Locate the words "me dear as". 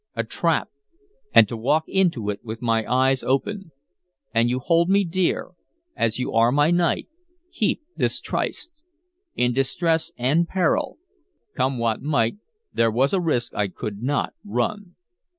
4.89-6.17